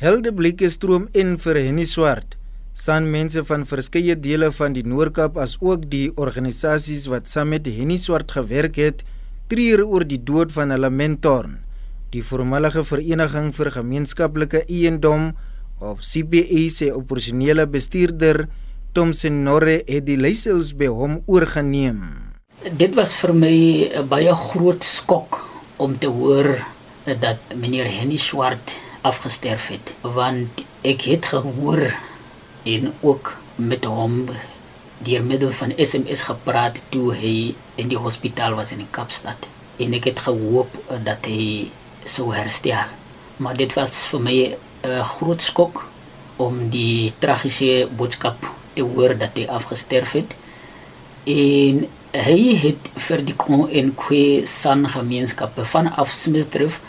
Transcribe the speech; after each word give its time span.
Heldeblikke 0.00 0.64
stroom 0.72 1.10
in 1.12 1.34
vir 1.36 1.58
Henny 1.60 1.84
Swart. 1.84 2.38
San 2.72 3.10
mense 3.12 3.42
van 3.44 3.66
verskeie 3.68 4.14
dele 4.16 4.48
van 4.56 4.72
die 4.72 4.80
Noord-Kaap 4.88 5.36
as 5.36 5.58
ook 5.60 5.84
die 5.92 6.06
organisasies 6.16 7.04
wat 7.12 7.28
saam 7.28 7.52
met 7.52 7.68
Henny 7.68 7.98
Swart 8.00 8.32
gewerk 8.32 8.80
het, 8.80 9.04
treur 9.52 9.84
oor 9.84 10.08
die 10.08 10.16
dood 10.16 10.56
van 10.56 10.72
hulle 10.72 10.88
mentor. 10.88 11.50
Die 12.16 12.24
voormalige 12.24 12.86
vereniging 12.88 13.52
vir 13.52 13.74
gemeenskaplike 13.76 14.64
eiendom 14.70 15.34
of 15.84 16.00
CBE 16.00 16.64
se 16.72 16.88
operasionele 16.96 17.68
bestuurder 17.68 18.46
Thomson 18.96 19.44
Norre 19.44 19.82
het 19.84 20.08
die 20.08 20.16
leiersels 20.16 20.72
by 20.72 20.88
hom 20.88 21.20
oorgeneem. 21.28 22.06
Dit 22.72 22.96
was 22.96 23.12
vir 23.20 23.36
my 23.36 23.56
'n 23.92 24.08
baie 24.08 24.32
groot 24.32 24.80
skok 24.80 25.44
om 25.76 25.98
te 25.98 26.08
hoor 26.08 26.56
dat 27.04 27.52
meneer 27.52 27.84
Henny 27.84 28.16
Swart 28.16 28.80
afgesterf 29.06 29.68
het 29.72 29.92
want 30.00 30.64
ek 30.86 31.04
het 31.08 31.26
gehoor 31.32 31.84
en 32.68 32.92
ook 33.00 33.36
met 33.56 33.84
hom 33.84 34.28
deur 35.00 35.22
middel 35.24 35.50
van 35.50 35.72
SMS 35.76 36.26
gepraat 36.28 36.82
toe 36.92 37.14
hy 37.16 37.54
in 37.80 37.88
die 37.88 38.00
hospitaal 38.00 38.56
was 38.58 38.72
in 38.74 38.84
Kaapstad. 38.92 39.48
En 39.80 39.94
ek 39.96 40.10
het 40.10 40.20
gehoop 40.26 40.74
dat 41.04 41.24
hy 41.28 41.70
sou 42.04 42.28
herstel. 42.34 42.90
Maar 43.40 43.56
dit 43.56 43.72
was 43.78 44.04
vir 44.12 44.20
my 44.20 44.36
'n 44.84 45.04
groot 45.16 45.42
skok 45.42 45.86
om 46.36 46.68
die 46.70 47.12
tragiese 47.18 47.88
boodskap 47.96 48.36
te 48.72 48.82
hoor 48.82 49.16
dat 49.16 49.36
hy 49.36 49.46
afgesterf 49.48 50.12
het. 50.12 50.36
En 51.24 51.88
hy 52.12 52.56
het 52.56 52.90
vir 52.96 53.24
die 53.24 53.36
Kon 53.36 53.68
en 53.70 53.94
Kwe 53.94 54.46
San 54.46 54.88
gemeenskappe 54.88 55.64
vanaf 55.64 56.10
Smithdrift 56.10 56.80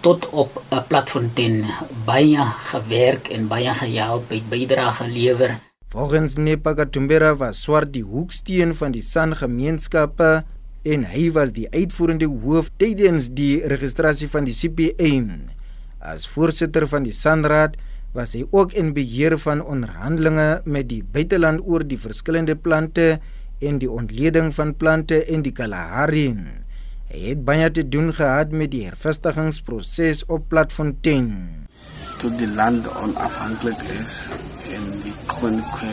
tot 0.00 0.28
op 0.30 0.62
'n 0.70 0.82
platfontein 0.88 1.64
baie 2.04 2.44
gewerk 2.72 3.28
en 3.28 3.48
baie 3.48 3.74
gehelp 3.74 4.28
by 4.28 4.42
bydrae 4.48 4.92
gelewer. 4.92 5.58
Volgens 5.88 6.36
Nepaka 6.36 6.86
Tumbera 6.86 7.36
was 7.36 7.62
swart 7.62 7.92
die 7.92 8.04
hoeksteen 8.04 8.74
van 8.74 8.92
die 8.92 9.02
San 9.02 9.36
gemeenskappe 9.36 10.44
en 10.82 11.04
hy 11.04 11.30
was 11.34 11.52
die 11.52 11.66
uitvoerende 11.70 12.26
hoof 12.26 12.70
tydens 12.76 13.28
die 13.34 13.60
registrasie 13.66 14.28
van 14.28 14.44
die 14.44 14.54
CPA. 14.54 15.10
As 15.98 16.28
voorsitter 16.28 16.86
van 16.88 17.02
die 17.02 17.12
Sanraad 17.12 17.76
was 18.12 18.32
hy 18.32 18.46
ook 18.50 18.72
in 18.72 18.94
beheer 18.94 19.36
van 19.38 19.60
onderhandelinge 19.62 20.62
met 20.64 20.88
die 20.88 21.02
buiteland 21.04 21.60
oor 21.66 21.84
die 21.86 21.98
verskillende 21.98 22.56
plante 22.56 23.18
en 23.60 23.78
die 23.78 23.90
ontleding 23.90 24.54
van 24.54 24.74
plante 24.74 25.20
in 25.26 25.42
die 25.42 25.52
Kalahari. 25.52 26.32
Hy 27.10 27.32
het 27.32 27.40
baie 27.42 27.66
te 27.74 27.82
doen 27.90 28.12
gehad 28.14 28.52
met 28.54 28.70
die 28.70 28.84
hervestigingsproses 28.86 30.20
op 30.30 30.44
Platfontein. 30.52 31.32
Toe 32.20 32.30
die 32.38 32.46
land 32.54 32.86
onafhanklik 32.86 33.80
is 33.96 34.20
en 34.76 34.86
die 35.02 35.14
koninke 35.26 35.90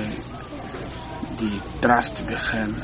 die 1.39 1.57
trust 1.81 2.21
begin 2.29 2.77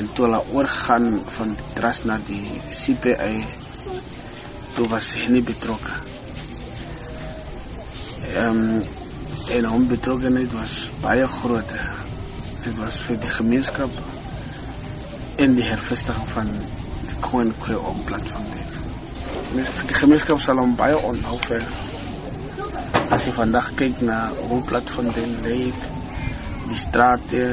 en 0.00 0.10
toe 0.16 0.26
hulle 0.26 0.42
oorgaan 0.58 1.08
van 1.38 1.54
die 1.54 1.70
trust 1.78 2.10
na 2.10 2.18
die 2.26 2.58
CPA 2.74 3.30
toe 4.74 4.90
was 4.90 5.14
hy 5.14 5.30
nie 5.38 5.46
betrokke. 5.54 5.94
Ehm 8.34 8.62
um, 8.66 9.02
en 9.54 9.66
hom 9.68 9.84
betrokkenheid 9.86 10.50
was 10.56 10.88
baie 11.02 11.26
groot. 11.30 11.74
Dit 12.64 12.74
was 12.82 12.98
vir 13.06 13.22
die 13.22 13.36
gemeenskap 13.38 14.00
en 15.44 15.54
die 15.54 15.66
hervestiging 15.68 16.32
van 16.34 16.50
gewoon 17.20 17.52
kry 17.60 17.74
op 17.74 17.98
platform 18.06 18.44
dit. 18.52 18.70
Mes 19.54 19.70
die 19.88 19.96
gemeenskap 19.98 20.40
sal 20.42 20.58
hom 20.58 20.74
baie 20.78 20.96
onthou 20.98 21.38
vir 21.48 21.62
as 23.14 23.26
jy 23.26 23.34
vandag 23.36 23.68
kyk 23.78 24.00
na 24.02 24.18
hoe 24.48 24.60
platform 24.68 25.10
dit 25.14 25.34
lê, 25.44 25.58
die 26.68 26.78
strate, 26.78 27.44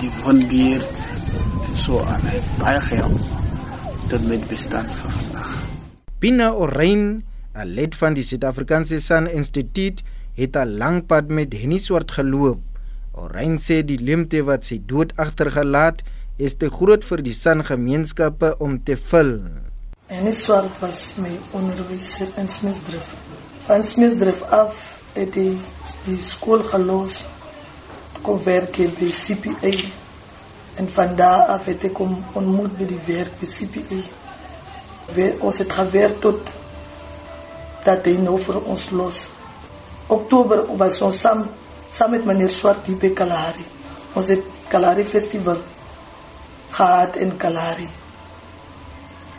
die 0.00 0.10
wonbier 0.22 0.82
en 0.82 1.78
so 1.78 2.02
aan. 2.04 2.26
Baie 2.60 2.80
gehelp 2.88 3.16
tot 4.10 4.28
met 4.30 4.44
bestand 4.50 4.92
vir 5.00 5.16
vandag. 5.16 5.54
Pina 6.22 6.52
Orein, 6.54 7.24
'n 7.54 7.66
lid 7.66 7.94
van 7.94 8.14
die 8.14 8.24
Suid-Afrikaanse 8.24 9.00
Sun 9.00 9.26
Institute, 9.26 10.04
het 10.34 10.56
'n 10.56 10.78
lang 10.78 11.06
pad 11.06 11.28
met 11.28 11.52
Henny 11.52 11.78
Swart 11.78 12.12
geloop. 12.12 12.60
Orein 13.12 13.58
sê 13.58 13.82
die 13.84 13.98
limte 13.98 14.44
wat 14.44 14.64
sy 14.64 14.80
dood 14.86 15.16
agtergelaat 15.16 16.00
het, 16.00 16.14
is 16.36 16.56
te 16.60 16.68
groot 16.68 17.04
vir 17.04 17.22
die 17.24 17.32
san 17.32 17.62
gemeenskappe 17.64 18.52
om 18.60 18.76
te 18.84 18.96
vul. 18.96 19.38
En 20.12 20.26
is 20.28 20.42
swart 20.44 20.74
was 20.82 21.14
my 21.18 21.32
onderwyser 21.56 22.28
in 22.36 22.48
Smithdrift. 22.48 23.14
Van 23.66 23.82
Smithdrift 23.82 24.44
af 24.52 24.76
het 25.16 25.32
die, 25.32 25.56
die 26.04 26.18
skool 26.22 26.62
gelos 26.68 27.22
kom 28.22 28.42
werk 28.44 28.76
by 28.98 29.08
CPA 29.16 29.72
en 30.76 30.90
van 30.92 31.14
daar 31.16 31.54
af 31.56 31.70
het 31.70 31.86
ek 31.88 32.00
om 32.04 32.12
ontmoet 32.36 32.74
by 32.76 32.88
die 32.90 33.00
werk 33.06 33.40
by 33.40 33.48
CPA. 33.48 34.00
Ons 35.40 35.62
het 35.62 35.72
gewerkt 35.72 36.20
tot 36.26 36.52
dat 37.86 38.04
hy 38.04 38.18
nou 38.20 38.36
vir 38.42 38.60
ons 38.60 38.90
los. 38.92 39.22
Oktober 40.12 40.66
was 40.76 41.00
ons 41.02 41.22
saam, 41.22 41.46
saam 41.90 42.12
met 42.12 42.28
meneer 42.28 42.52
Swart 42.52 42.84
by 43.00 43.10
Kalahari. 43.16 43.64
Ons 44.18 44.34
het 44.34 44.52
Kalahari 44.68 45.06
Festival 45.08 45.62
gehad 46.76 47.16
in 47.16 47.36
Kalahari. 47.40 47.88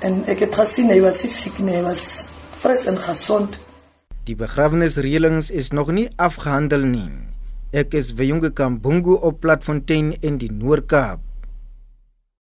En 0.02 0.24
ek 0.30 0.42
het 0.46 0.58
gesien 0.58 0.90
hy 0.94 1.00
was 1.06 1.22
siek 1.22 1.60
nie, 1.62 1.76
hy 1.78 1.84
was 1.86 2.04
fris 2.62 2.88
en 2.90 2.98
gesond. 3.02 3.58
Die 4.28 4.36
begrafnisreëlings 4.38 5.52
is 5.54 5.72
nog 5.72 5.94
nie 5.94 6.10
afgehandel 6.18 6.84
nie. 6.90 7.12
Ek 7.72 7.94
is 8.00 8.14
Wyonge 8.18 8.50
Kambungu 8.56 9.20
op 9.22 9.42
Platfontein 9.44 10.14
in 10.22 10.42
die 10.42 10.52
Noord-Kaap. 10.52 11.27